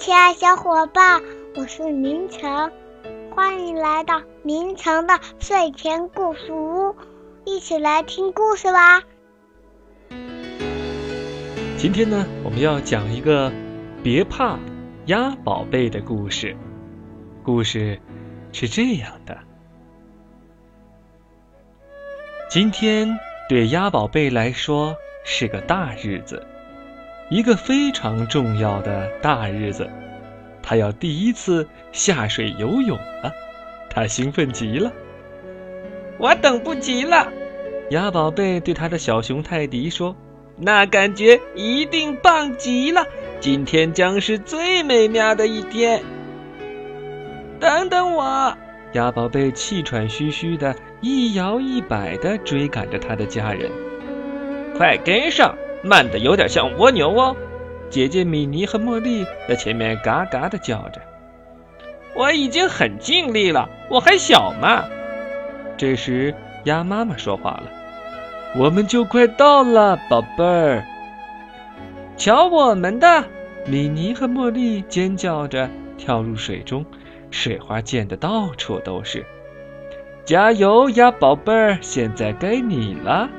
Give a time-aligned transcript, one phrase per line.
[0.00, 1.20] 亲爱小伙伴，
[1.56, 2.72] 我是明成，
[3.36, 6.96] 欢迎来到明成的睡前故事屋，
[7.44, 9.02] 一起来听故事吧。
[11.76, 13.52] 今天呢，我们要讲一个
[14.02, 14.58] 别怕
[15.04, 16.56] 鸭宝贝的故事。
[17.42, 18.00] 故事
[18.52, 19.36] 是这样的：
[22.48, 23.06] 今天
[23.50, 24.96] 对鸭宝贝来说
[25.26, 26.42] 是个大日子。
[27.30, 29.88] 一个非常重要的大日子，
[30.60, 33.32] 他要第一次下水游泳了，
[33.88, 34.90] 他兴奋极了。
[36.18, 37.32] 我等不及了，
[37.90, 40.16] 鸭宝贝对他的小熊泰迪说
[40.58, 43.06] ：“那感觉一定棒极了，
[43.38, 46.02] 今天将是最美妙的一天。”
[47.60, 48.52] 等等我，
[48.94, 53.70] 鸭宝贝气喘吁吁的，一摇一摆的追赶着他的家人，
[54.76, 55.54] 快跟上！
[55.82, 57.36] 慢的有点像蜗牛哦，
[57.88, 61.00] 姐姐米妮和茉莉在前面嘎嘎的叫着。
[62.14, 64.84] 我已经很尽力了，我还小嘛。
[65.76, 67.64] 这时鸭妈妈说话了
[68.58, 70.84] ：“我们就快到了，宝贝儿。”
[72.18, 73.24] 瞧我们的！
[73.66, 76.84] 米妮和茉莉尖叫着跳入水中，
[77.30, 79.24] 水花溅得到处都是。
[80.24, 83.30] 加油，鸭宝贝儿，现在该你了。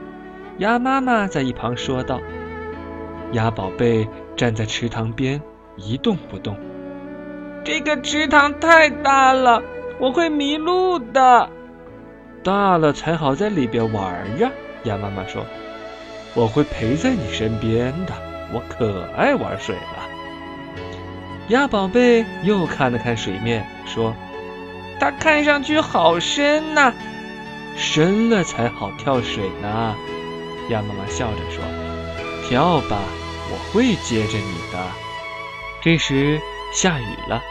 [0.62, 2.22] 鸭妈妈在一旁说道
[3.34, 5.42] ：“鸭宝贝站在池塘边
[5.76, 6.56] 一动不动。
[7.64, 9.64] 这个池塘太大了，
[10.00, 11.50] 我会迷路的。
[12.44, 14.52] 大了才好在里边玩呀。”
[14.86, 15.44] 鸭妈妈说
[16.38, 18.14] ：“我会陪在你身边的，
[18.54, 20.08] 我可爱玩水了。”
[21.50, 24.14] 鸭宝贝又看了看水面，说
[25.02, 26.94] ：“它看上去好深呐，
[27.76, 29.96] 深了才好跳水呢。”
[30.72, 31.64] 鸭妈妈笑着说
[32.48, 32.98] ：“跳吧，
[33.52, 34.80] 我会接着你的。”
[35.84, 36.40] 这时
[36.74, 37.42] 下雨了，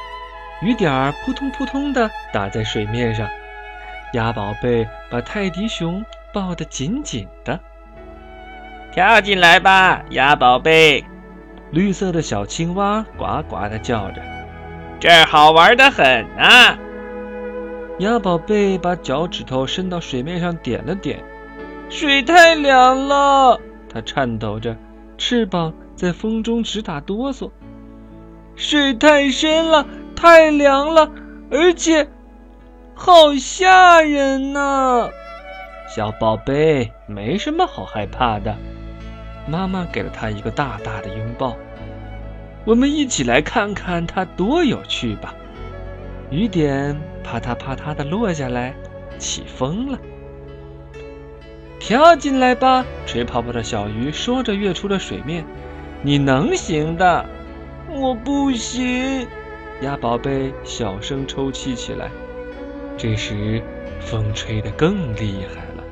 [0.62, 3.28] 雨点儿扑通扑通的打在水面上。
[4.14, 7.60] 鸭宝贝把泰迪熊抱得紧紧的。
[8.92, 11.04] 跳进来吧，鸭宝贝！
[11.70, 14.20] 绿色的小青蛙呱呱的叫着
[14.98, 16.76] ：“这儿好玩的很啊！”
[18.00, 21.22] 鸭宝贝把脚趾头伸到水面上点了点。
[21.90, 23.60] 水太凉了，
[23.92, 24.76] 它颤抖着，
[25.18, 27.50] 翅膀在风中直打哆嗦。
[28.54, 29.84] 水太深了，
[30.14, 31.10] 太凉了，
[31.50, 32.08] 而且
[32.94, 35.10] 好吓人呐！
[35.88, 38.56] 小宝贝，没什么好害怕的。
[39.48, 41.56] 妈妈给了他一个大大的拥抱。
[42.64, 45.34] 我们一起来看看它多有趣吧。
[46.30, 48.72] 雨点啪嗒啪嗒的落下来，
[49.18, 49.98] 起风了。
[51.90, 55.44] 跳进来吧，吹泡泡的小鱼说着跃出了水面。
[56.02, 57.26] 你能行的，
[57.88, 59.26] 我不行。
[59.80, 62.08] 鸭宝贝小声抽泣起来。
[62.96, 63.60] 这时，
[63.98, 65.82] 风吹得更厉害了，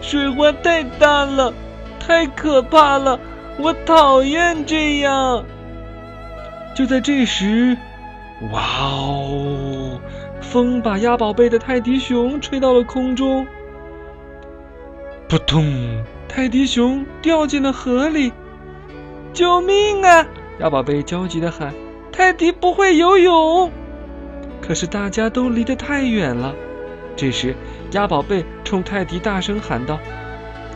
[0.00, 1.52] 水花太大了，
[2.00, 3.20] 太可怕了，
[3.58, 5.44] 我讨厌这样。
[6.74, 7.76] 就在这时，
[8.50, 10.00] 哇哦！
[10.40, 13.46] 风把鸭宝贝的泰迪熊吹到了空中。
[15.28, 16.02] 扑通！
[16.26, 18.32] 泰迪熊掉进了河里，
[19.34, 20.26] 救命啊！
[20.58, 21.74] 鸭宝贝焦急的喊
[22.10, 23.70] ：“泰迪不会游泳！”
[24.66, 26.54] 可是大家都离得太远了。
[27.14, 27.54] 这时，
[27.90, 29.98] 鸭宝贝冲泰迪大声喊道：“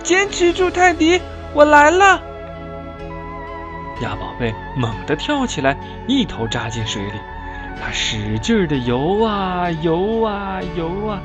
[0.04, 1.18] 坚持住，泰迪，
[1.54, 2.20] 我来了！”
[4.02, 7.18] 鸭宝贝猛地跳起来，一头扎进水里，
[7.80, 11.22] 他使劲的游啊游啊游啊！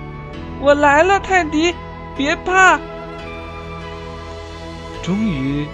[0.61, 1.75] 我来了，泰迪，
[2.15, 2.79] 别怕！
[5.07, 5.65] 终于，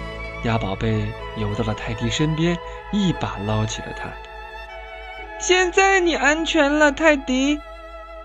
[0.43, 1.07] 鸭宝贝
[1.37, 2.55] 游到了泰迪身边，
[2.91, 4.07] 一把捞起了他。
[5.39, 7.59] 现在你安全了，泰迪。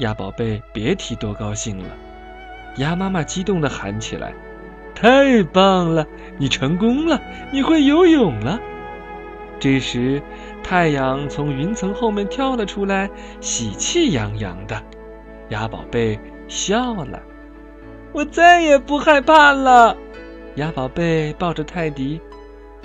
[0.00, 1.96] 鸭宝贝别提多高兴了。
[2.76, 4.34] 鸭妈妈激动地喊起来
[4.94, 7.18] ：“太棒了，你成功了，
[7.52, 8.60] 你会游泳了！”
[9.58, 10.22] 这时，
[10.62, 13.08] 太阳从云层后面跳了出来，
[13.40, 14.78] 喜气洋洋的。
[15.48, 17.18] 鸭宝贝笑了
[18.12, 19.96] ：“我再也不害怕了。”
[20.58, 22.20] 鸭宝贝抱着泰迪，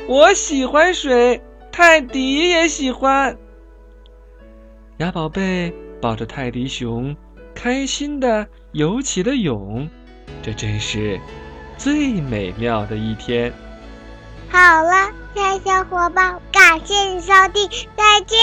[0.07, 1.41] 我喜欢水，
[1.71, 3.35] 泰迪也喜欢。
[4.97, 7.17] 鸭宝贝抱着泰迪熊，
[7.55, 9.89] 开心的游起了泳，
[10.43, 11.19] 这真是
[11.75, 13.51] 最美妙的一天。
[14.51, 17.67] 好了，亲爱小伙伴，感谢你收听，
[17.97, 18.37] 再见。